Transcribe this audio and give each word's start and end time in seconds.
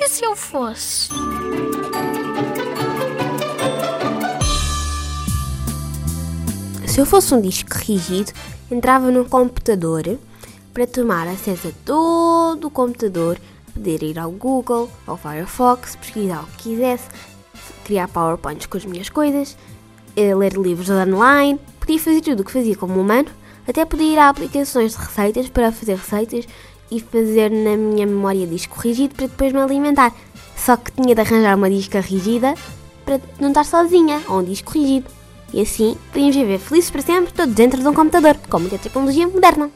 E 0.00 0.08
se 0.08 0.24
eu 0.24 0.36
fosse? 0.36 1.08
Se 6.86 7.00
eu 7.00 7.04
fosse 7.04 7.34
um 7.34 7.40
disco 7.40 7.74
rígido, 7.74 8.32
entrava 8.70 9.10
num 9.10 9.24
computador 9.24 10.04
para 10.72 10.86
tomar 10.86 11.26
acesso 11.26 11.68
a 11.68 11.72
todo 11.84 12.68
o 12.68 12.70
computador, 12.70 13.40
poder 13.74 14.04
ir 14.04 14.20
ao 14.20 14.30
Google, 14.30 14.88
ao 15.04 15.16
Firefox, 15.16 15.96
pesquisar 15.96 16.44
o 16.44 16.46
que 16.46 16.70
quisesse, 16.70 17.08
criar 17.84 18.06
PowerPoints 18.06 18.66
com 18.66 18.76
as 18.76 18.84
minhas 18.84 19.08
coisas, 19.08 19.56
eh, 20.16 20.32
ler 20.32 20.52
livros 20.52 20.88
online, 20.88 21.58
podia 21.80 21.98
fazer 21.98 22.20
tudo 22.20 22.40
o 22.40 22.44
que 22.44 22.52
fazia 22.52 22.76
como 22.76 23.00
humano, 23.00 23.28
até 23.66 23.84
podia 23.84 24.12
ir 24.12 24.18
a 24.18 24.28
aplicações 24.28 24.92
de 24.92 24.98
receitas 24.98 25.48
para 25.48 25.72
fazer 25.72 25.96
receitas 25.96 26.46
e 26.90 27.00
fazer 27.00 27.50
na 27.50 27.76
minha 27.76 28.06
memória 28.06 28.46
disco 28.46 28.80
rígido 28.80 29.14
para 29.14 29.26
depois 29.26 29.52
me 29.52 29.60
alimentar. 29.60 30.14
Só 30.56 30.76
que 30.76 30.92
tinha 30.92 31.14
de 31.14 31.20
arranjar 31.20 31.56
uma 31.56 31.70
disca 31.70 32.00
rígida 32.00 32.54
para 33.04 33.20
não 33.40 33.48
estar 33.48 33.64
sozinha, 33.64 34.20
ou 34.28 34.40
um 34.40 34.44
disco 34.44 34.72
rígido. 34.72 35.06
E 35.52 35.62
assim 35.62 35.96
podíamos 36.12 36.36
viver 36.36 36.58
felizes 36.58 36.90
para 36.90 37.02
sempre, 37.02 37.32
todos 37.32 37.54
dentro 37.54 37.80
de 37.80 37.88
um 37.88 37.94
computador, 37.94 38.36
com 38.48 38.58
muita 38.58 38.78
tecnologia 38.78 39.26
moderna. 39.26 39.70